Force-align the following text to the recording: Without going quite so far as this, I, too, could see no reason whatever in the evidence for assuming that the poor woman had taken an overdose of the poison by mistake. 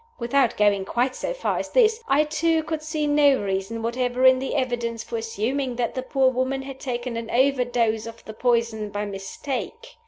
Without 0.17 0.57
going 0.57 0.83
quite 0.83 1.15
so 1.15 1.31
far 1.31 1.59
as 1.59 1.69
this, 1.69 2.03
I, 2.07 2.23
too, 2.23 2.63
could 2.63 2.81
see 2.81 3.05
no 3.05 3.39
reason 3.39 3.83
whatever 3.83 4.25
in 4.25 4.39
the 4.39 4.55
evidence 4.55 5.03
for 5.03 5.15
assuming 5.15 5.75
that 5.75 5.93
the 5.93 6.01
poor 6.01 6.31
woman 6.31 6.63
had 6.63 6.79
taken 6.79 7.15
an 7.17 7.29
overdose 7.29 8.07
of 8.07 8.25
the 8.25 8.33
poison 8.33 8.89
by 8.89 9.05
mistake. 9.05 9.97